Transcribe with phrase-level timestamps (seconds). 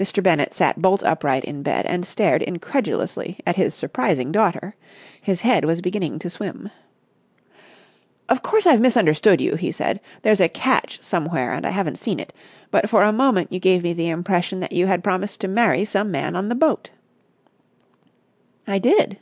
[0.00, 0.20] Mr.
[0.20, 4.74] Bennett sat bolt upright in bed, and stared incredulously at his surprising daughter.
[5.22, 6.72] His head was beginning to swim.
[8.28, 10.00] "Of course I've misunderstood you," he said.
[10.22, 12.32] "There's a catch somewhere and I haven't seen it.
[12.72, 15.84] But for a moment you gave me the impression that you had promised to marry
[15.84, 16.90] some man on the boat!"
[18.66, 19.18] "I did!"